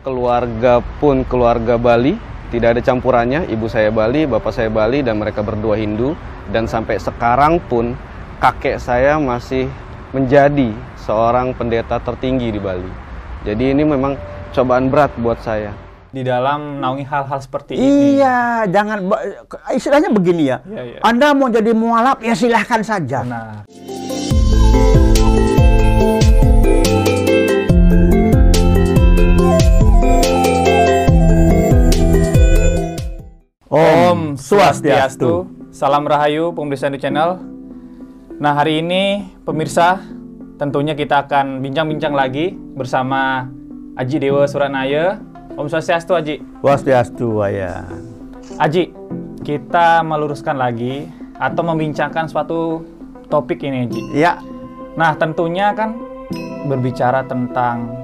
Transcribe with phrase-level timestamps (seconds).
[0.00, 2.16] Keluarga pun keluarga Bali,
[2.48, 3.44] tidak ada campurannya.
[3.52, 6.16] Ibu saya Bali, bapak saya Bali, dan mereka berdua Hindu.
[6.48, 7.92] Dan sampai sekarang pun
[8.40, 9.68] kakek saya masih
[10.16, 10.72] menjadi
[11.04, 12.88] seorang pendeta tertinggi di Bali.
[13.44, 14.16] Jadi ini memang
[14.56, 15.76] cobaan berat buat saya.
[16.08, 18.16] Di dalam naungi hal-hal seperti ini.
[18.16, 19.04] Iya, jangan
[19.76, 20.64] istilahnya begini ya.
[20.64, 20.98] Iya, iya.
[21.04, 23.20] Anda mau jadi mualaf ya silahkan saja.
[23.20, 23.68] Nah,
[33.70, 35.46] Om Swastiastu.
[35.70, 37.38] Salam Rahayu, pemirsa Hindu Channel.
[38.42, 40.02] Nah, hari ini pemirsa,
[40.58, 43.46] tentunya kita akan bincang-bincang lagi bersama
[43.94, 45.22] Aji Dewa Suranaya.
[45.54, 46.42] Om Swastiastu, Aji.
[46.58, 47.86] Swastiastu ya.
[48.58, 48.90] Aji,
[49.46, 51.06] kita meluruskan lagi
[51.38, 52.82] atau membincangkan suatu
[53.30, 54.02] topik ini, Aji.
[54.18, 54.42] Ya,
[54.98, 55.94] Nah, tentunya kan
[56.66, 57.94] berbicara tentang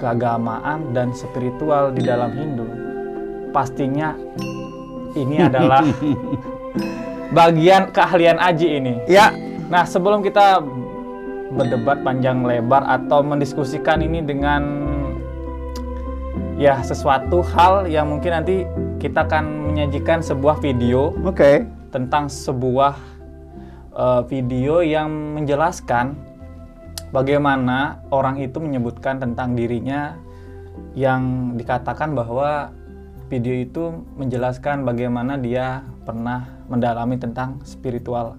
[0.00, 2.85] keagamaan dan spiritual di dalam Hindu.
[3.56, 4.12] Pastinya
[5.16, 5.80] ini adalah
[7.38, 9.00] bagian keahlian Aji ini.
[9.08, 9.32] ya,
[9.66, 10.62] Nah, sebelum kita
[11.50, 14.62] berdebat panjang lebar atau mendiskusikan ini dengan
[16.54, 18.62] ya sesuatu hal yang mungkin nanti
[19.02, 21.66] kita akan menyajikan sebuah video oke.
[21.90, 22.94] tentang sebuah
[23.94, 26.14] eh, video yang menjelaskan
[27.10, 30.14] bagaimana orang itu menyebutkan tentang dirinya
[30.94, 32.70] yang dikatakan bahwa
[33.26, 38.38] video itu menjelaskan bagaimana dia pernah mendalami tentang spiritual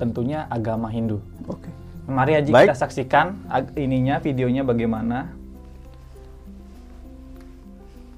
[0.00, 1.20] tentunya agama Hindu.
[1.44, 1.68] Oke.
[2.04, 2.68] Mari aja Baik.
[2.68, 5.32] kita saksikan ag- ininya videonya bagaimana.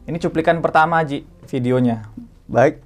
[0.07, 2.07] Ini cuplikan pertama Ji videonya.
[2.47, 2.83] Baik.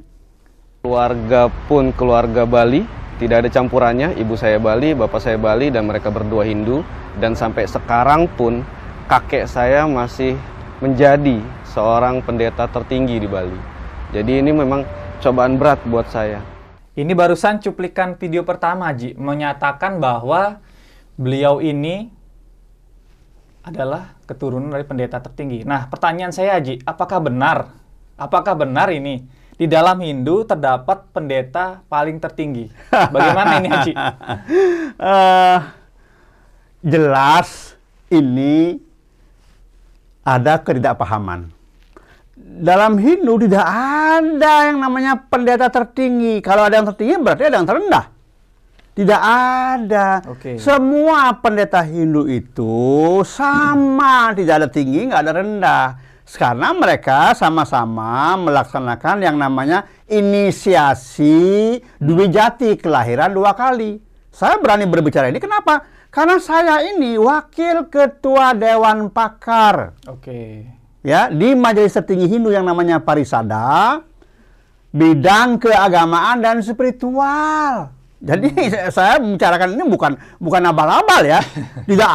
[0.80, 2.88] Keluarga pun keluarga Bali,
[3.20, 4.16] tidak ada campurannya.
[4.16, 6.80] Ibu saya Bali, bapak saya Bali, dan mereka berdua Hindu.
[7.20, 8.64] Dan sampai sekarang pun
[9.04, 10.41] kakek saya masih
[10.80, 13.60] menjadi seorang pendeta tertinggi di Bali.
[14.10, 14.82] Jadi ini memang
[15.22, 16.42] cobaan berat buat saya.
[16.98, 20.58] Ini barusan cuplikan video pertama, Ji, menyatakan bahwa
[21.14, 22.10] beliau ini
[23.62, 25.62] adalah keturunan dari pendeta tertinggi.
[25.62, 27.70] Nah, pertanyaan saya, Ji, apakah benar?
[28.19, 29.25] Apakah benar ini
[29.56, 32.69] di dalam Hindu terdapat pendeta paling tertinggi?
[32.91, 33.92] Bagaimana ini, Haji?
[35.00, 35.58] Eh,
[36.84, 37.72] jelas
[38.12, 38.76] ini
[40.20, 41.59] ada ketidakpahaman.
[42.50, 46.43] Dalam Hindu tidak ada yang namanya pendeta tertinggi.
[46.43, 48.05] Kalau ada yang tertinggi berarti ada yang terendah.
[48.91, 50.09] Tidak ada.
[50.27, 50.59] Oke.
[50.59, 55.87] Semua pendeta Hindu itu sama, tidak ada tinggi, nggak ada rendah.
[56.27, 64.03] Karena mereka sama-sama melaksanakan yang namanya inisiasi Dwi Jati, kelahiran dua kali.
[64.31, 65.87] Saya berani berbicara ini kenapa?
[66.11, 70.67] Karena saya ini wakil ketua Dewan Pakar Oke.
[71.00, 74.00] Ya di majelis tertinggi Hindu yang namanya Parisada
[74.91, 77.94] bidang keagamaan dan spiritual.
[78.21, 78.53] Jadi
[78.93, 81.41] saya membicarakan ini bukan bukan abal-abal ya.
[81.88, 82.12] Tidak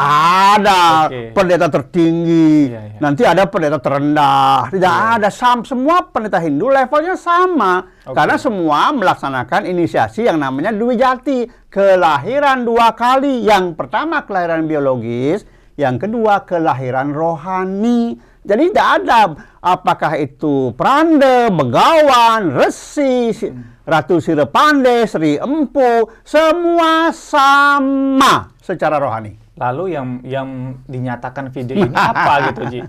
[0.53, 1.33] ada Oke.
[1.33, 2.97] pendeta tertinggi, Iya, iya.
[3.01, 4.69] nanti ada pendeta terendah.
[4.69, 5.17] Tidak Iya.
[5.17, 7.89] ada sam semua pendeta Hindu levelnya sama.
[8.05, 8.13] Oke.
[8.13, 13.41] Karena semua melaksanakan inisiasi yang namanya Dwi Jati, kelahiran dua kali.
[13.41, 15.41] Yang pertama kelahiran biologis,
[15.73, 18.21] yang kedua kelahiran rohani.
[18.45, 19.19] Jadi tidak ada
[19.57, 23.53] apakah itu Prande, Begawan, Resi, Si-
[23.85, 29.37] Ratu Sirepande, Sri Empu, semua sama secara rohani.
[29.55, 30.49] Lalu yang yang
[30.83, 32.81] dinyatakan video ini apa gitu, Ji?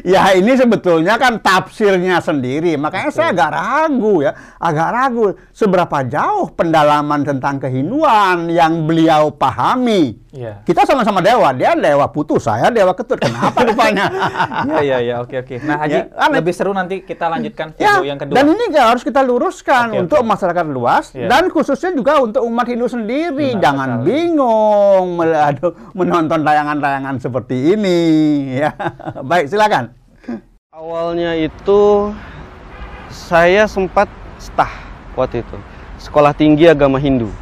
[0.00, 2.80] ya ini sebetulnya kan tafsirnya sendiri.
[2.80, 10.16] Makanya saya agak ragu ya, agak ragu seberapa jauh pendalaman tentang kehinduan yang beliau pahami.
[10.36, 10.60] Iya.
[10.62, 13.16] Kita sama-sama dewa, dia dewa putus, saya dewa ketut.
[13.16, 14.04] Kenapa rupanya?
[14.66, 15.14] Iya, iya, iya.
[15.18, 15.56] Oke, oke.
[15.64, 16.36] Nah, Haji, Ya, aneh.
[16.38, 18.34] lebih seru nanti kita lanjutkan Ya, video yang kedua.
[18.36, 20.28] dan ini harus kita luruskan Oke, untuk oke.
[20.28, 21.26] masyarakat luas Iya.
[21.26, 23.56] dan khususnya juga untuk umat Hindu sendiri.
[23.56, 24.04] Benar Jangan sekali.
[24.04, 25.06] bingung
[25.94, 28.00] menonton tayangan-tayangan seperti ini.
[28.60, 28.76] Ya,
[29.30, 29.96] baik silakan.
[30.68, 32.12] Awalnya itu
[33.08, 34.68] saya sempat stah
[35.16, 35.56] waktu itu
[35.98, 37.32] sekolah tinggi agama Hindu.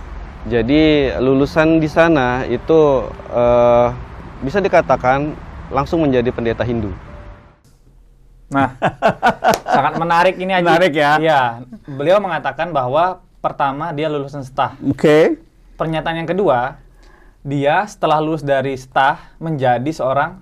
[0.44, 3.88] Jadi lulusan di sana itu eh,
[4.44, 5.32] bisa dikatakan
[5.72, 6.92] langsung menjadi pendeta Hindu.
[8.52, 8.76] Nah,
[9.64, 10.68] sangat menarik ini Haji.
[10.68, 11.12] Menarik ya.
[11.16, 11.42] Iya,
[11.88, 14.76] beliau mengatakan bahwa pertama dia lulusan stah.
[14.84, 15.40] Oke.
[15.74, 16.76] Pernyataan yang kedua,
[17.40, 20.38] dia setelah lulus dari stah menjadi seorang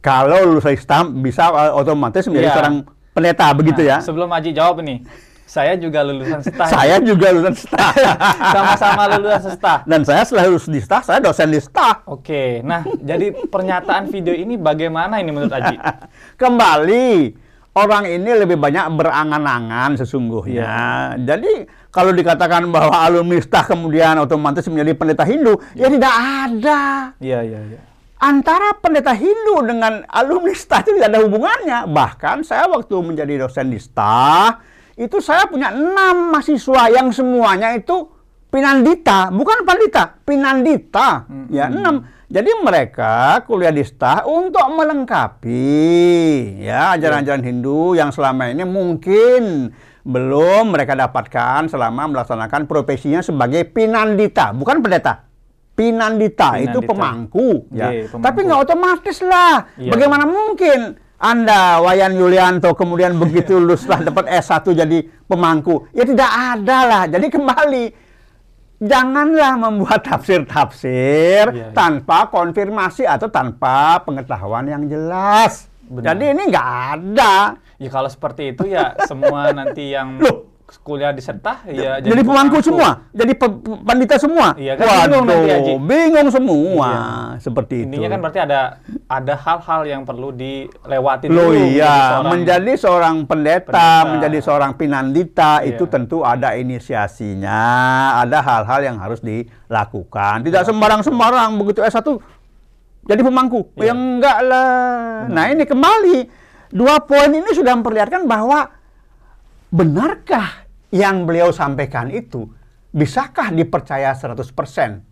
[0.00, 2.54] Kalau lulus Islam bisa uh, otomatis menjadi Iya.
[2.56, 2.76] seorang
[3.12, 3.98] pendeta begitu Nah, ya.
[4.00, 5.04] Sebelum Haji jawab ini,
[5.50, 6.62] Saya juga lulusan STA.
[6.62, 6.70] ya.
[6.78, 7.88] Saya juga lulusan STA.
[8.54, 9.74] sama-sama lulusan STA.
[9.82, 12.06] Dan saya setelah lulus di STA, saya dosen di STA.
[12.06, 15.74] Oke, nah jadi pernyataan video ini bagaimana ini menurut Aji?
[16.42, 17.34] Kembali,
[17.74, 20.54] orang ini lebih banyak berangan-angan sesungguhnya.
[20.54, 20.86] Iya.
[21.18, 26.80] Jadi kalau dikatakan bahwa alumni STA kemudian otomatis menjadi pendeta Hindu, ya tidak ada.
[27.18, 27.80] Iya, iya, iya.
[28.22, 31.90] Antara pendeta Hindu dengan alumni STA itu tidak ada hubungannya.
[31.90, 34.60] Bahkan saya waktu menjadi dosen di STA,
[34.98, 38.08] itu saya punya enam mahasiswa yang semuanya itu
[38.50, 41.30] pinandita, bukan pandita, pinandita.
[41.48, 42.04] Ya, enam.
[42.30, 49.74] Jadi mereka kuliah di STA untuk melengkapi ya ajaran-ajaran Hindu yang selama ini mungkin
[50.06, 55.26] belum mereka dapatkan selama melaksanakan profesinya sebagai pinandita, bukan pendeta.
[55.74, 56.90] Pinandita, itu Pinandita.
[56.92, 57.88] pemangku, ya.
[57.88, 58.24] Iya, pemangku.
[58.28, 59.54] Tapi nggak otomatis lah.
[59.80, 59.90] Iya.
[59.96, 60.78] Bagaimana mungkin
[61.20, 65.84] Anda Wayan Yulianto kemudian begitu lulus setelah dapat S1 jadi pemangku?
[65.92, 67.02] Ya tidak ada lah.
[67.12, 67.84] Jadi kembali
[68.80, 71.76] janganlah membuat tafsir-tafsir Iya, iya.
[71.76, 75.68] tanpa konfirmasi atau tanpa pengetahuan yang jelas.
[75.84, 76.16] Benar.
[76.16, 77.34] Jadi ini nggak ada.
[77.76, 80.48] Ya kalau seperti itu ya semua nanti yang Loh.
[80.78, 83.50] Kuliah di STA ya Jadi, pemangku semua, jadi pe-
[83.80, 84.54] pandita semua.
[84.54, 85.72] Iya, kan bingung nanti, Haji.
[85.80, 87.02] bingung semua Iya.
[87.38, 87.86] seperti itu.
[87.90, 88.60] Intinya kan berarti ada
[89.04, 91.58] ada hal-hal yang perlu dilewati Loh dulu.
[91.66, 94.08] iya, menjadi seorang- menjadi seorang pendeta, pendeta.
[94.08, 95.68] menjadi seorang pinandita Iya.
[95.70, 97.60] itu tentu ada inisiasinya,
[98.18, 100.42] ada hal-hal yang harus dilakukan.
[100.42, 102.18] Tidak sembarang-sembarang begitu S1
[103.02, 103.74] jadi pemangku.
[103.74, 103.90] Iya.
[103.90, 105.26] Ya enggak lah.
[105.26, 106.16] Nah, ini kembali
[106.70, 108.70] dua poin ini sudah memperlihatkan bahwa
[109.70, 112.50] benarkah yang beliau sampaikan itu
[112.90, 115.06] bisakah dipercaya 100%?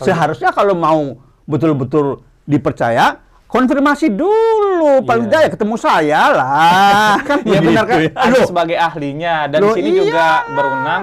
[0.00, 5.04] Seharusnya kalau mau betul-betul dipercaya, konfirmasi dulu.
[5.06, 5.30] Paling Iya.
[5.30, 7.14] tidak ya ketemu saya lah.
[7.28, 7.98] kan Iya benar kan?
[8.06, 8.42] ya.
[8.46, 9.98] Sebagai ahlinya dan Loh, di sini iya.
[10.02, 11.02] juga berwenang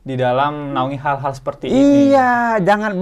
[0.00, 2.08] di dalam menaungi hal-hal seperti ini.
[2.08, 2.96] Iya, jangan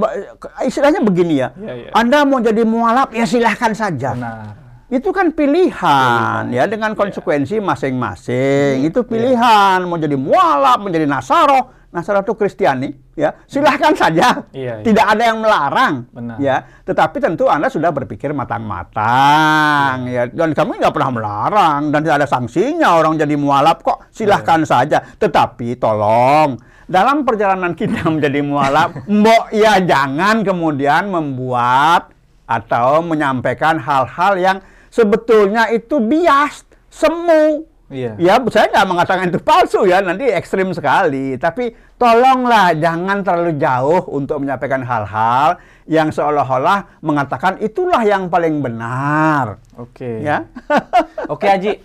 [0.67, 1.55] istilahnya begini ya.
[1.55, 1.91] Iya, iya.
[1.95, 4.17] Anda mau jadi mualaf ya silahkan saja.
[4.17, 4.66] Benar.
[4.87, 6.99] Itu kan pilihan ya dengan Iya.
[6.99, 8.87] konsekuensi masing-masing.
[8.87, 11.75] Itu pilihan mau jadi mualaf, menjadi nasaro.
[11.91, 13.33] Nasaro itu Kristiani, ya.
[13.49, 14.47] Silahkan saja.
[14.53, 14.85] Iya, iya.
[14.85, 16.37] Tidak ada yang melarang, Benar.
[16.39, 16.61] ya.
[16.85, 20.29] Tetapi tentu Anda sudah berpikir matang-matang, Iya.
[20.29, 20.31] ya.
[20.31, 24.07] Dan kami nggak pernah melarang dan tidak ada sanksinya orang jadi mualaf kok.
[24.13, 24.69] Silahkan Iya.
[24.69, 24.99] saja.
[25.03, 32.13] Tetapi tolong dalam perjalanan kita menjadi mualaf, mbok ya jangan kemudian membuat
[32.47, 34.59] atau menyampaikan hal-hal yang
[34.97, 37.69] sebetulnya itu bias, semu.
[37.87, 38.19] Iya.
[38.19, 41.39] Ya, saya nggak mengatakan itu palsu ya, nanti ekstrim sekali.
[41.39, 49.63] Tapi tolonglah jangan terlalu jauh untuk menyampaikan hal-hal yang seolah-olah mengatakan itulah yang paling benar.
[49.79, 50.19] Oke.
[50.19, 50.51] Ya.
[51.33, 51.79] Oke Haji.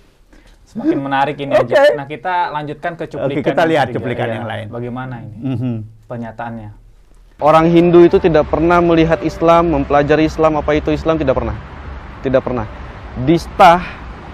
[0.65, 1.69] Semakin menarik ini Haji.
[1.69, 1.85] Oke.
[1.93, 3.37] Nah, kita lanjutkan ke cuplikan.
[3.37, 4.35] Oke, kita lihat cuplikan Iya.
[4.41, 4.65] yang lain.
[4.73, 5.73] Bagaimana ini Mhm.
[6.09, 6.69] pernyataannya?
[7.37, 11.57] Orang Hindu itu tidak pernah melihat Islam, mempelajari Islam, apa itu Islam tidak pernah.
[12.25, 12.80] Tidak pernah.
[13.11, 13.83] Di Stah,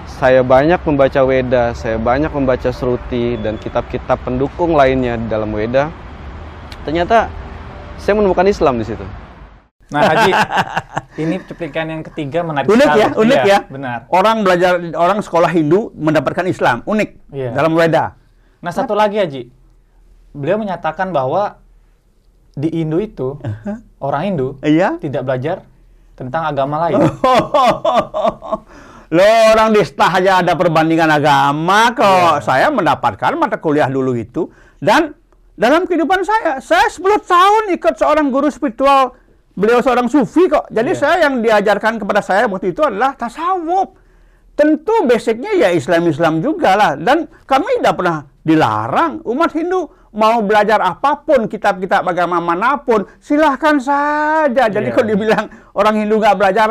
[0.08, 5.90] saya banyak membaca Weda, saya banyak membaca Sruti dan kitab-kitab pendukung lainnya di dalam Weda.
[6.86, 7.28] Ternyata
[7.98, 9.02] saya menemukan Islam di situ.
[9.88, 10.32] Nah, Haji,
[11.24, 13.02] ini cuplikan yang ketiga menarik Unik sekali.
[13.02, 13.60] ya, unik Iya, ya.
[13.66, 14.00] Benar.
[14.12, 17.52] Orang belajar orang sekolah Hindu mendapatkan Islam, unik Iya.
[17.56, 18.14] dalam Weda.
[18.60, 19.44] Nah, satu lagi Haji.
[20.36, 21.58] Beliau menyatakan bahwa
[22.54, 23.42] di Indo itu
[23.98, 25.00] orang Hindu Iya.
[25.00, 25.64] tidak belajar
[26.14, 26.98] tentang agama lain.
[29.08, 32.44] Loh, orang di STAH aja ada perbandingan agama kok.
[32.44, 34.52] Saya mendapatkan mata kuliah dulu itu.
[34.84, 35.16] Dan
[35.56, 39.16] dalam kehidupan saya, saya 10 tahun ikut seorang guru spiritual.
[39.56, 40.68] Beliau seorang sufi kok.
[40.70, 41.00] Jadi Iya.
[41.00, 43.96] saya yang diajarkan kepada saya waktu itu adalah tasawuf.
[44.54, 46.92] Tentu basicnya ya Islam-Islam juga lah.
[47.00, 49.24] Dan kami tidak pernah dilarang.
[49.24, 54.68] Umat Hindu mau belajar apa pun, kitab-kitab agama mana pun, silahkan saja.
[54.68, 54.94] Jadi Iya.
[54.94, 56.70] kalau dibilang orang Hindu nggak belajar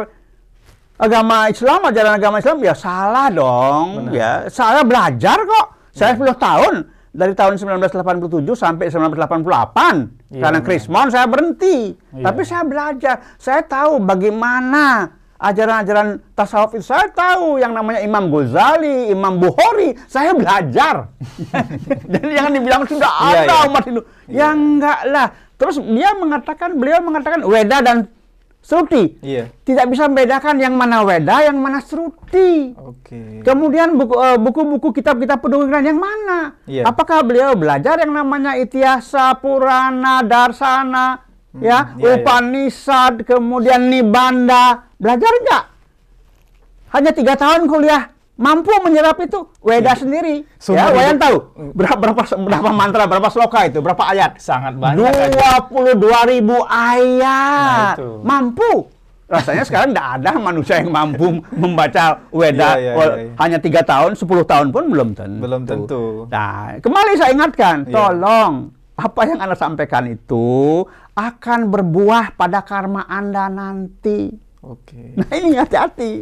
[0.97, 4.09] agama Islam, ajaran agama Islam ya salah dong.
[4.09, 4.12] Benar.
[4.12, 5.67] Ya, saya belajar kok.
[5.97, 6.75] Saya 10 tahun
[7.17, 10.29] dari tahun 1987 sampai 1988.
[10.29, 10.67] Iya, Karena benar.
[10.69, 11.97] Krismon saya berhenti.
[12.12, 12.25] Iya.
[12.29, 13.15] Tapi saya belajar.
[13.41, 16.85] Saya tahu bagaimana ajaran-ajaran tasawuf itu.
[16.85, 19.97] Saya tahu yang namanya Imam Ghazali, Imam Bukhari.
[20.05, 21.12] Saya belajar.
[22.12, 23.67] Jadi jangan dibilang sudah Iya, ada iya.
[23.69, 24.03] umat Hindu.
[24.29, 25.29] Ya enggak lah.
[25.57, 28.05] Terus dia mengatakan, beliau mengatakan Weda dan
[28.66, 29.14] Sruti.
[29.23, 29.46] Iya.
[29.62, 32.75] Tidak bisa membedakan yang mana Weda, yang mana Sruti.
[32.75, 33.46] Oke.
[33.46, 36.58] Kemudian buku- eh, buku-buku kitab-kitab pendukung lain yang mana?
[36.66, 36.82] Iya.
[36.82, 41.23] Apakah beliau belajar yang namanya Ityasa, Purana, Darsana,
[41.62, 42.06] ya, iya, iya.
[42.18, 44.90] Upanishad, kemudian Nibanda?
[44.99, 45.64] Belajar nggak?
[46.90, 50.45] Hanya tiga tahun kuliah mampu menyerap itu Weda sendiri.
[50.57, 51.37] Sumber ya, Wayan tahu
[51.73, 54.37] berapa berapa berapa mantra, berapa sloka itu, berapa ayat?
[54.37, 55.00] Sangat banyak.
[55.00, 55.97] Haji.
[55.97, 57.26] 22 ribu ayat.
[57.26, 58.09] Nah, itu.
[58.21, 58.71] Mampu.
[59.26, 63.33] Rasanya sekarang tidak ada manusia yang mampu membaca Weda iya, wal- iya, iya.
[63.43, 65.40] hanya tiga tahun, 10 tahun pun belum tentu.
[65.43, 66.02] Belum tentu.
[66.31, 67.90] Nah, kembali saya ingatkan, Iya.
[67.90, 74.31] tolong apa yang Anda sampaikan itu akan berbuah pada karma Anda nanti.
[74.62, 75.19] Oke.
[75.19, 76.12] Nah, ini hati-hati.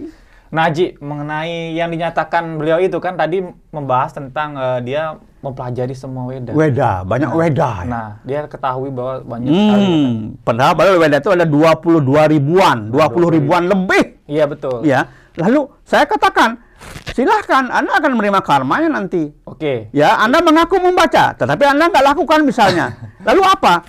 [0.54, 3.42] Nah, Haji, mengenai yang dinyatakan beliau itu kan tadi
[3.74, 6.54] membahas tentang eh, dia mempelajari semua Weda.
[6.54, 7.82] Weda, banyak Weda.
[7.82, 7.90] ya.
[7.90, 9.66] Nah, dia ketahui bahwa banyak sekali.
[9.66, 9.82] kan.
[9.82, 14.22] Hmm, padahal padahal Weda itu ada 22 ribuan, 20 ribuan lebih.
[14.30, 14.86] Iya betul.
[14.86, 15.10] Ya.
[15.34, 16.62] Lalu saya katakan,
[17.10, 19.34] silahkan Anda akan menerima karmanya nanti.
[19.50, 19.90] Oke.
[19.90, 22.94] Ya, Anda mengaku membaca, tetapi Anda nggak lakukan misalnya.
[23.26, 23.82] Lalu apa?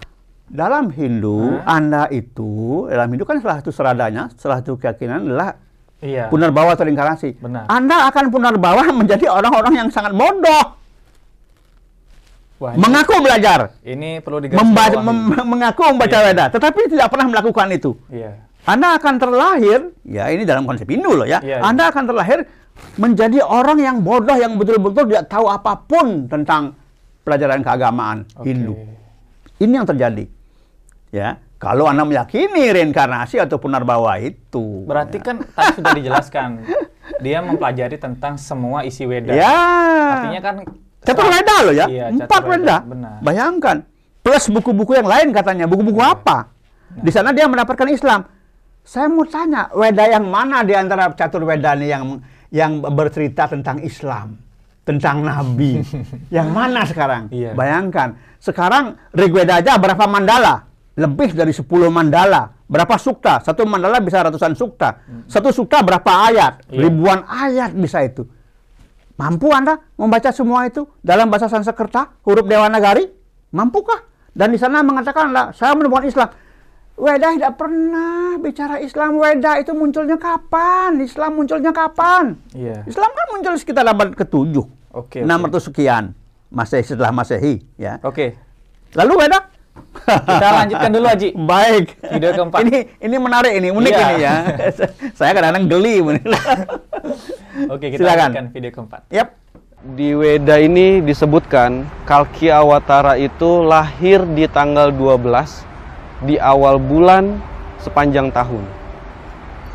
[0.50, 5.62] Dalam Hindu, Anda itu, dalam Hindu kan salah satu seradanya, salah satu keyakinan adalah
[6.05, 6.29] Iya.
[6.29, 7.41] punarbawa terinkarnasi.
[7.41, 7.65] Benar.
[7.65, 10.77] Anda akan punarbawa menjadi orang-orang yang sangat bodoh.
[12.55, 14.63] Wah, ini- Mengaku belajar, ini perlu digarisbawahi.
[14.63, 16.25] membaca, mem- mengaku membaca Iya.
[16.25, 17.91] Weda, tetapi tidak pernah melakukan itu.
[18.07, 18.47] Iya.
[18.63, 21.43] Anda akan terlahir, ya ini dalam konsep Hindu loh ya.
[21.43, 21.62] Iya, iya.
[21.62, 22.47] Anda akan terlahir
[22.95, 26.74] menjadi orang yang bodoh yang betul-betul tidak tahu apa pun tentang
[27.21, 28.47] pelajaran keagamaan Oke.
[28.47, 28.74] Hindu.
[29.57, 30.24] Ini yang terjadi.
[31.12, 34.86] Ya, kalau Anda meyakini reinkarnasi atau punarbawa itu.
[34.86, 36.50] Berarti kan tadi sudah dijelaskan.
[37.25, 39.34] Dia mempelajari tentang semua isi Weda.
[39.34, 39.50] ya.
[40.13, 40.55] Artinya kan
[41.01, 41.86] Catur Weda loh ya.
[41.89, 42.77] Iya, Empat Weda.
[42.86, 43.17] Benar.
[43.25, 43.77] Bayangkan.
[44.22, 45.65] Plus buku-buku yang lain katanya.
[45.65, 46.13] Buku-buku Iya.
[46.13, 46.38] apa?
[47.01, 48.29] Di sana dia mendapatkan Islam.
[48.86, 52.03] Saya mau tanya, Weda yang mana di antara catur Weda nih yang
[52.53, 54.38] yang bercerita tentang Islam,
[54.86, 55.81] tentang Nabi?
[56.36, 57.25] yang mana sekarang?
[57.34, 57.57] Iya.
[57.57, 58.13] Bayangkan.
[58.38, 60.62] Sekarang Rigveda aja berapa mandala?
[60.95, 62.55] Lebih dari 10 mandala.
[62.65, 63.43] Berapa sukta?
[63.43, 65.03] Satu mandala bisa ratusan sukta.
[65.27, 66.71] Satu sukta berapa ayat?
[66.71, 66.87] Iya.
[66.87, 68.23] Ribuan ayat bisa itu.
[69.15, 73.07] Mampu Anda membaca semua itu dalam bahasa Sanskerta, huruf Dewanagari?
[73.55, 74.03] Mampukah?
[74.35, 76.27] Dan di sana mengatakan, "Lah, saya menemukan Islam.
[76.95, 79.19] Weda tidak pernah bicara Islam.
[79.19, 80.99] Weda itu munculnya kapan?
[81.03, 82.39] Islam munculnya kapan?
[82.55, 82.87] Iya.
[82.87, 84.55] Islam kan muncul sekitar abad ke-7.
[84.95, 85.27] Oke, oke.
[85.27, 86.03] 600 sekian.
[86.51, 87.99] Masehi setelah Masehi, ya.
[87.99, 88.39] Oke.
[88.95, 89.54] Lalu Weda?
[90.05, 91.29] Kita lanjutkan dulu, Haji.
[91.34, 91.86] Baik.
[92.13, 92.60] Video keempat.
[92.62, 94.05] Ini ini menarik ini, unik Iya.
[94.05, 94.36] ini ya.
[95.17, 95.96] Saya kadang-kadang geli.
[97.67, 98.29] Oke, kita Silakan.
[98.29, 99.01] lanjutkan video keempat.
[99.10, 99.29] Yap.
[99.86, 105.62] Di Weda ini disebutkan Kalki Awatara itu lahir di tanggal 12
[106.25, 107.38] di awal bulan
[107.77, 108.65] sepanjang tahun.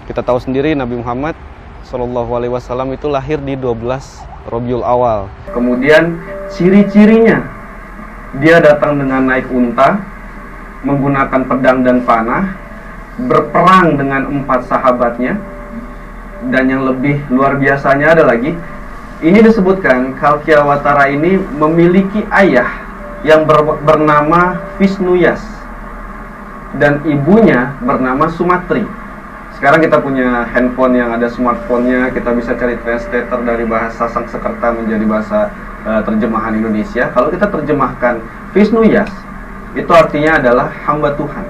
[0.07, 1.39] Kita tahu sendiri Nabi Muhammad
[1.87, 4.03] Shallallahu Alaihi Wasallam itu lahir di 12
[4.51, 5.31] Robiul Awal.
[5.55, 6.19] Kemudian
[6.51, 7.47] ciri-cirinya
[8.39, 9.99] dia datang dengan naik unta,
[10.87, 12.55] menggunakan pedang dan panah,
[13.27, 15.35] berperang dengan empat sahabatnya,
[16.49, 18.55] dan yang lebih luar biasanya ada lagi
[19.21, 22.73] ini disebutkan Kalkiawatara ini memiliki ayah
[23.21, 25.45] yang ber- bernama Visnuyas
[26.81, 28.81] dan ibunya bernama Sumatri.
[29.61, 35.05] Sekarang kita punya handphone yang ada smartphone-nya, kita bisa cari translator dari bahasa Sanskerta menjadi
[35.05, 35.53] bahasa
[35.87, 37.09] eh, terjemahan Indonesia.
[37.13, 38.21] Kalau kita terjemahkan
[38.53, 39.11] Visnuyas,
[39.79, 41.47] itu artinya adalah hamba Tuhan.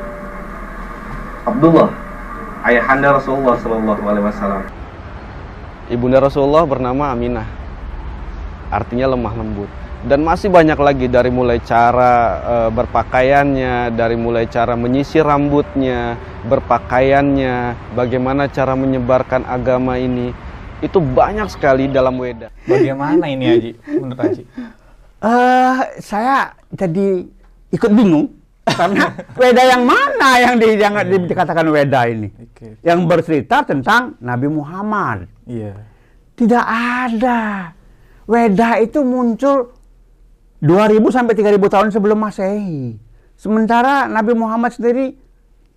[1.48, 1.88] Abdullah,
[2.68, 4.62] ayahanda Rasulullah Shallallahu Alaihi Wasallam.
[5.90, 7.48] Ibunda Rasulullah bernama Aminah,
[8.70, 9.70] artinya lemah lembut.
[10.00, 16.16] Dan masih banyak lagi dari mulai cara eh, berpakaiannya, dari mulai cara menyisir rambutnya,
[16.48, 20.32] berpakaiannya, bagaimana cara menyebarkan agama ini.
[20.80, 22.48] Itu banyak sekali dalam Weda.
[22.64, 23.70] Bagaimana ini, Haji?
[24.00, 24.42] Menurut Haji?
[25.20, 27.28] Eh, saya jadi
[27.68, 28.32] ikut bingung
[28.64, 32.32] karena Weda yang mana yang di yang di- dikatakan Weda ini?
[32.32, 32.80] Oke.
[32.80, 35.28] Yang bercerita tentang Nabi Muhammad.
[35.44, 35.76] Iya.
[36.32, 36.64] Tidak
[37.04, 37.68] ada.
[38.24, 39.76] Weda itu muncul
[40.64, 42.96] 2000 sampai 3000 tahun sebelum Masehi.
[43.36, 45.19] Sementara Nabi Muhammad sendiri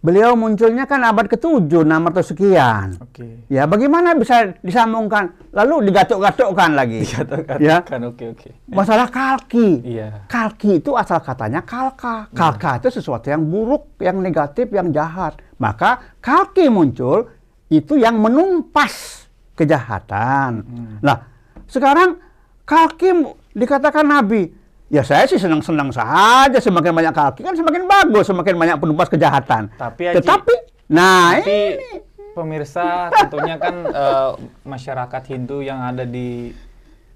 [0.04, 2.88] beliau munculnya kan abad ke-7, 600 sekian.
[3.00, 3.48] Oke.
[3.48, 5.32] Ya, bagaimana bisa disambungkan?
[5.56, 7.08] Lalu digatuk-gatukkan lagi.
[7.08, 7.80] Dikatakan, Ya.
[7.80, 8.50] oke, oke.
[8.68, 9.80] Masalah kalki.
[9.82, 10.28] Iya.
[10.28, 12.28] Kalki itu asal katanya kalka.
[12.36, 15.40] Kalka itu sesuatu yang buruk, yang negatif, yang jahat.
[15.56, 17.32] Maka kalki muncul
[17.72, 19.24] itu yang menumpas
[19.56, 20.68] kejahatan.
[21.00, 21.18] Nah,
[21.66, 22.20] sekarang
[22.68, 23.24] kalki
[23.56, 24.52] dikatakan nabi.
[24.94, 29.74] Ya saya sih senang-senang saja semakin banyak kalki kan semakin bagus, semakin banyak penumpas kejahatan.
[29.74, 30.56] Tapi, Haji, Tetapi
[30.94, 31.90] nah Tapi ini
[32.38, 33.74] pemirsa tentunya kan
[34.06, 34.32] eh,
[34.62, 36.54] masyarakat Hindu yang ada di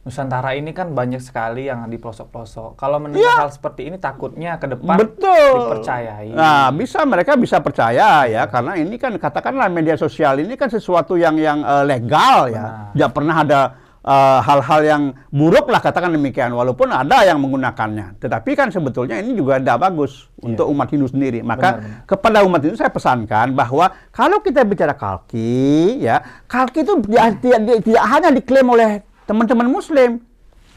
[0.01, 2.79] Nusantara ini kan banyak sekali yang di pelosok-pelosok.
[2.79, 4.97] Kalau mendengar hal seperti ini takutnya ke depan.
[4.97, 5.67] Betul.
[5.67, 6.31] dipercayai.
[6.33, 11.13] Nah, bisa mereka bisa percaya ya karena ini kan katakanlah media sosial ini kan sesuatu
[11.13, 12.65] yang yang eh, legal ya.
[12.65, 12.89] Benar.
[12.97, 13.61] Tidak pernah ada
[14.07, 19.35] eh, hal-hal yang buruk lah katakan demikian walaupun ada yang menggunakannya tetapi kan sebetulnya ini
[19.35, 20.53] juga tidak bagus Iya.
[20.53, 22.05] untuk umat Hindu sendiri maka Benar, benar.
[22.07, 27.59] kepada umat Hindu saya pesankan bahwa kalau kita bicara kalki ya kalki itu tidak, tidak,
[27.83, 28.89] tidak hanya diklaim oleh
[29.27, 30.23] teman-teman muslim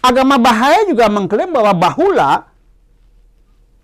[0.01, 2.33] agama Bahaya juga mengklaim bahwa bahula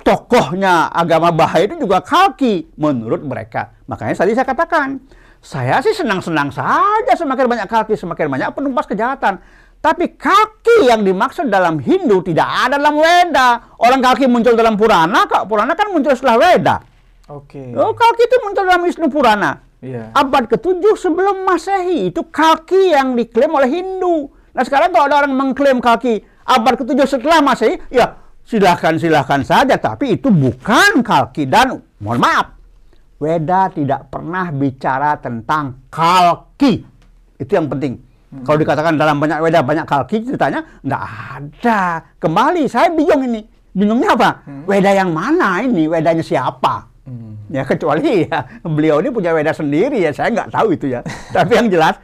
[0.00, 3.74] tokohnya agama Bahaya itu juga kalki menurut mereka.
[3.84, 5.02] Makanya tadi saya katakan,
[5.46, 9.38] saya sih senang-senang saja semakin banyak kalki, semakin banyak penumpas kejahatan.
[9.78, 13.78] Tapi kaki yang dimaksud dalam Hindu tidak ada dalam Weda.
[13.78, 16.82] Orang kaki muncul dalam Purana, kok Purana kan muncul setelah Weda.
[17.30, 17.70] Oke.
[17.78, 19.62] Oh, kaki itu muncul dalam Wisnu Purana.
[19.78, 20.10] Iya.
[20.10, 24.26] Abad ke-7 sebelum Masehi itu kaki yang diklaim oleh Hindu.
[24.50, 29.78] Nah sekarang kalau ada orang mengklaim kaki abad ke-7 setelah Masehi, ya silahkan silahkan saja.
[29.78, 32.55] Tapi itu bukan kaki dan mohon maaf,
[33.16, 36.84] Weda tidak pernah bicara tentang kalki.
[37.40, 37.96] Itu yang penting.
[38.44, 41.04] Kalau dikatakan dalam banyak Weda banyak kalki ceritanya nggak
[41.40, 41.80] ada.
[42.20, 43.40] Kembali saya bingung ini.
[43.72, 44.30] Bingungnya apa?
[44.68, 45.88] Weda yang mana ini?
[45.88, 46.88] Wedanya siapa?
[47.08, 47.36] Hmm.
[47.48, 51.00] Ya kecuali ya beliau ini punya weda sendiri ya saya nggak tahu itu ya.
[51.36, 51.96] Tapi yang jelas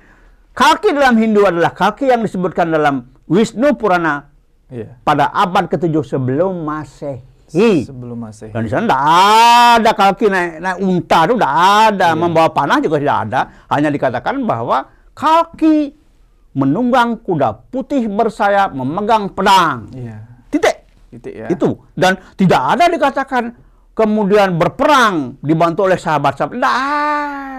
[0.57, 4.33] kaki dalam Hindu adalah kaki yang disebutkan dalam Wisnu Purana
[4.73, 4.97] Iya.
[5.05, 7.21] pada abad ke-7 sebelum Masehi.
[7.85, 8.51] Sebelum Masehi.
[8.53, 9.03] Dan di sana tidak
[9.77, 11.55] ada kaki naik, naik unta itu tidak
[11.93, 13.41] ada, membawa panah juga tidak ada.
[13.69, 15.93] Hanya dikatakan bahwa kaki
[16.57, 19.89] menunggang kuda putih bersayap memegang pedang.
[19.93, 20.17] Iya.
[20.49, 20.77] Titik.
[21.13, 21.47] Titik ya.
[21.53, 21.77] Itu.
[21.93, 23.53] Dan tidak ada dikatakan
[23.93, 26.57] kemudian berperang dibantu oleh sahabat-sahabat.
[26.57, 26.75] Tidak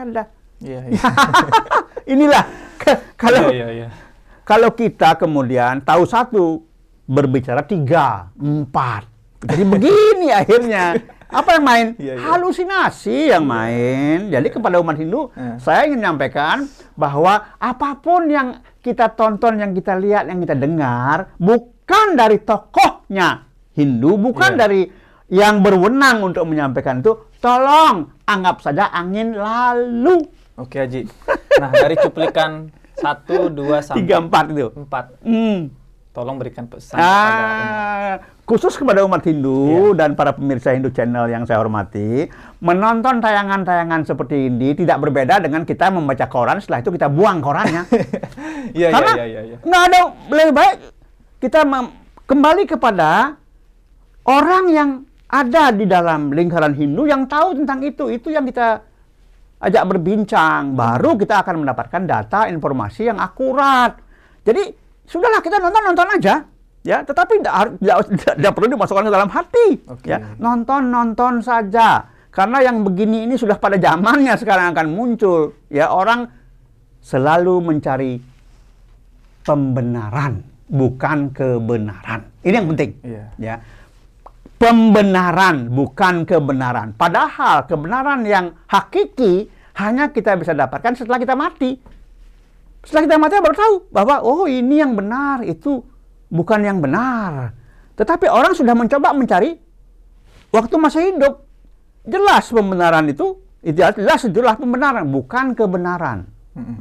[0.10, 0.24] ada.
[0.64, 1.02] Iya, iya.
[2.10, 2.44] Inilah
[3.16, 3.88] kalau Iya, iya, iya.
[4.44, 6.64] kalau kita kemudian tahu satu
[7.08, 9.13] berbicara tiga empat.
[9.44, 10.96] Jadi begini akhirnya.
[11.34, 11.88] Apa yang main?
[11.98, 12.24] Iya, iya.
[12.30, 14.30] Halusinasi yang main.
[14.30, 15.58] Jadi kepada umat Hindu, Iya.
[15.58, 21.34] saya ingin menyampaikan bahwa apa pun yang kita tonton, yang kita lihat, yang kita dengar,
[21.42, 24.60] bukan dari tokohnya Hindu, bukan Iya.
[24.62, 24.82] dari
[25.34, 27.18] yang berwenang untuk menyampaikan itu.
[27.42, 30.22] Tolong anggap saja angin lalu.
[30.54, 31.10] Oke, Haji.
[31.58, 34.70] Nah, dari cuplikan 1 2 sampai Tiga empat itu.
[34.70, 35.18] 4.
[35.26, 35.74] Hmm.
[36.14, 38.20] Tolong berikan pesan kepada umat.
[38.44, 42.28] Khusus kepada umat Hindu dan para pemirsa Hindu Channel yang saya hormati,
[42.60, 47.88] menonton tayangan-tayangan seperti ini tidak berbeda dengan kita membaca koran, setelah itu kita buang korannya.
[48.64, 49.58] Iya, iya, Karena iya, iya, iya.
[49.60, 50.00] nggak ada
[50.32, 50.76] lebih baik
[51.44, 51.68] kita
[52.24, 53.36] kembali kepada
[54.24, 54.90] orang yang
[55.28, 58.80] ada di dalam lingkaran Hindu yang tahu tentang itu, itu yang kita
[59.60, 64.00] ajak berbincang, baru kita akan mendapatkan data informasi yang akurat.
[64.48, 64.72] Jadi
[65.04, 66.48] sudahlah kita nonton nonton aja,
[66.84, 67.02] ya.
[67.02, 70.08] Tetapi tidak perlu dimasukkan ke dalam hati, Oke.
[70.08, 70.20] ya.
[70.38, 75.90] Nonton nonton saja, karena yang begini ini sudah pada zamannya sekarang akan muncul, ya.
[75.90, 76.30] Orang
[77.04, 78.20] selalu mencari
[79.44, 82.28] pembenaran, bukan kebenaran.
[82.44, 83.26] Ini yang penting, Iya.
[83.40, 83.56] ya
[84.64, 86.96] pembenaran bukan kebenaran.
[86.96, 91.76] Padahal kebenaran yang hakiki hanya kita bisa dapatkan setelah kita mati.
[92.88, 95.84] Setelah kita mati baru tahu bahwa oh ini yang benar itu
[96.34, 97.54] bukan yang benar.
[97.94, 99.54] Tetapi orang sudah mencoba mencari
[100.50, 101.46] waktu masih hidup.
[102.04, 106.26] Jelas pembenaran itu itu jelas jelas pembenaran bukan kebenaran.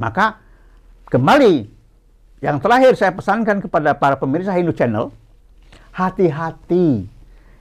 [0.01, 0.41] Maka
[1.07, 1.69] kembali
[2.43, 5.15] yang terakhir saya pesankan kepada para pemirsa Hindu Channel
[5.95, 7.07] hati-hati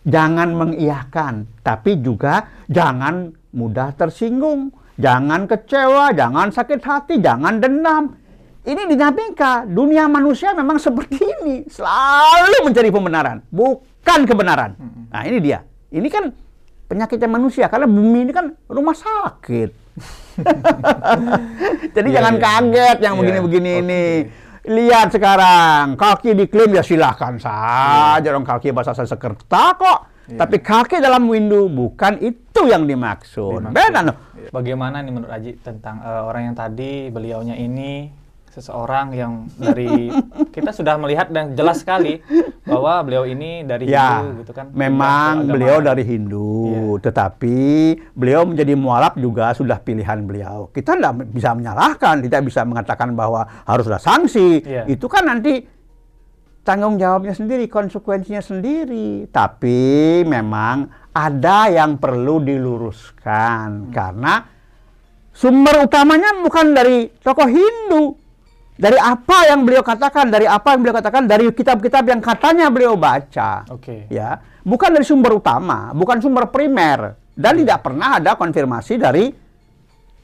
[0.02, 8.18] jangan mengiyakan tapi juga jangan mudah tersinggung jangan kecewa jangan sakit hati jangan dendam
[8.62, 11.54] ini dinamika dunia manusia memang seperti ini.
[11.66, 14.70] Selalu mencari pembenaran bukan kebenaran.
[15.08, 15.62] Nah ini dia.
[15.88, 16.30] Ini kan
[16.86, 19.70] penyakitnya manusia karena bumi ini kan rumah sakit.
[21.92, 22.40] Jadi Iya, jangan iya.
[22.40, 23.80] kaget yang Iya, begini-begini oke.
[23.82, 24.02] ini.
[24.62, 28.42] Lihat sekarang kaki diklaim ya silahkan saja dong.
[28.42, 29.98] Kaki bahasa Sanskerta kok.
[30.22, 30.38] Iya.
[30.38, 33.74] tapi kaki dalam windu bukan itu yang dimaksud, Dimaksud.
[33.74, 34.16] beda loh
[34.54, 38.06] Bagaimana nih menurut Aji tentang eh, orang yang tadi beliaunya ini
[38.52, 40.12] seseorang yang dari
[40.54, 42.20] kita sudah melihat dan jelas sekali
[42.62, 44.68] bahwa beliau ini dari ya Hindu gitu kan.
[44.70, 47.02] memang beliau dari Hindu Iya.
[47.02, 47.58] tetapi
[48.12, 53.48] beliau menjadi mualaf juga sudah pilihan beliau kita tidak bisa menyalahkan tidak bisa mengatakan bahwa
[53.64, 54.84] harus ada sanksi Iya.
[54.86, 55.64] itu kan nanti
[56.62, 59.26] tanggung jawabnya sendiri, konsekuensinya sendiri.
[59.26, 64.46] Tapi memang ada yang perlu diluruskan karena
[65.34, 68.14] sumber utamanya bukan dari tokoh Hindu.
[68.82, 72.98] Dari apa yang beliau katakan, dari apa yang beliau katakan, dari kitab-kitab yang katanya beliau
[72.98, 73.62] baca.
[73.70, 74.10] Oke.
[74.10, 79.30] Ya, bukan dari sumber utama, bukan sumber primer dan tidak pernah ada konfirmasi dari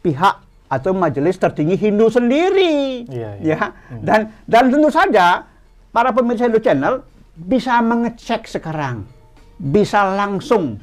[0.03, 0.35] pihak
[0.67, 3.07] atau majelis tertinggi Hindu sendiri.
[3.07, 3.57] Iya, iya.
[3.63, 3.67] Ya.
[4.03, 5.47] Dan dan tentu saja
[5.95, 7.07] para pemirsa Hindu Channel
[7.39, 9.07] bisa mengecek sekarang,
[9.55, 10.83] bisa langsung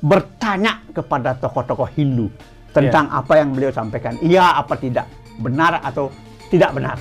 [0.00, 2.32] bertanya kepada tokoh-tokoh Hindu
[2.72, 4.16] tentang apa yang beliau sampaikan.
[4.24, 5.04] Iya apa tidak,
[5.36, 6.08] benar atau
[6.54, 6.96] tidak benar,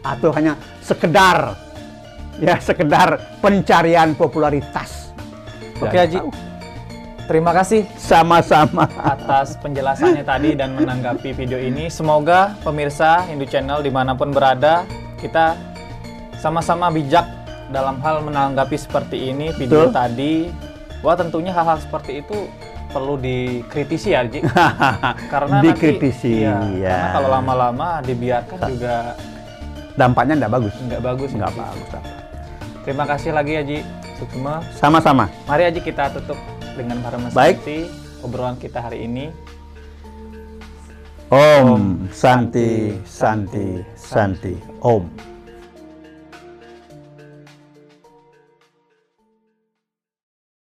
[0.00, 1.56] atau hanya sekedar
[2.42, 5.12] ya sekedar pencarian popularitas.
[5.78, 6.18] Oke, Haji.
[7.24, 8.84] Terima kasih Sama-sama.
[9.00, 11.88] atas penjelasannya tadi dan menanggapi video ini.
[11.88, 14.84] Semoga pemirsa Hindu Channel di mana pun berada,
[15.16, 15.56] kita
[16.36, 17.24] sama-sama bijak
[17.72, 19.96] dalam hal menanggapi seperti ini video Betul.
[19.96, 20.34] tadi.
[21.00, 22.44] Wah tentunya hal-hal seperti itu
[22.94, 24.38] perlu dikritisi ya, Ji.
[25.34, 26.90] Karena Dikritisi, nanti, iya, ya.
[26.94, 29.18] Karena kalau lama-lama dibiarkan juga
[29.94, 30.74] Dampaknya tidak bagus.
[30.78, 31.30] nggak bagus.
[31.34, 31.58] Nggak Ji.
[31.58, 31.88] bagus.
[32.84, 33.78] Terima kasih lagi Haji
[34.20, 34.60] Sukma.
[34.76, 35.24] Sama-sama.
[35.48, 36.36] Mari Haji kita tutup
[36.76, 37.58] dengan para Baik.
[38.20, 39.32] obrolan kita hari ini.
[41.32, 44.54] Om Santi Santi Santi
[44.84, 45.33] Om.